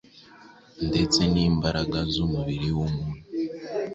[0.87, 3.19] ndetse n’imbaraga zumubiri wumuntu